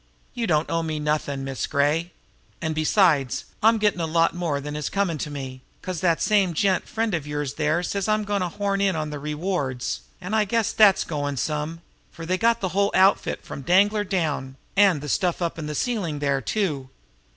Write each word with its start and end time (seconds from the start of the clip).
You 0.33 0.47
don't 0.47 0.67
owe 0.67 0.81
me 0.81 0.97
nothin', 0.99 1.43
Miss 1.43 1.67
Gray; 1.67 2.11
and, 2.59 2.73
besides, 2.73 3.45
I'm 3.61 3.77
gettin' 3.77 4.01
a 4.01 4.07
lot 4.07 4.33
more 4.33 4.59
than 4.59 4.75
is 4.75 4.89
comm' 4.89 5.15
to 5.19 5.29
me, 5.29 5.61
'cause 5.83 5.99
that 6.01 6.23
same 6.23 6.55
gent 6.55 6.87
friend 6.87 7.13
of 7.13 7.27
yours 7.27 7.53
there 7.53 7.83
says 7.83 8.07
I'm 8.07 8.23
goin' 8.23 8.41
to 8.41 8.49
horn 8.49 8.81
in 8.81 8.95
on 8.95 9.11
the 9.11 9.19
rewards, 9.19 10.01
and 10.19 10.35
I 10.35 10.43
guess 10.43 10.71
that's 10.73 11.03
goin' 11.03 11.37
some, 11.37 11.81
for 12.11 12.25
they 12.25 12.39
got 12.39 12.61
the 12.61 12.69
whole 12.69 12.89
outfit 12.95 13.43
from 13.45 13.61
Danglar 13.61 14.03
down, 14.05 14.55
and 14.75 15.01
the 15.01 15.07
stuff 15.07 15.39
up 15.39 15.59
in 15.59 15.67
the 15.67 15.75
ceiling 15.75 16.17
there, 16.17 16.41
too." 16.41 16.89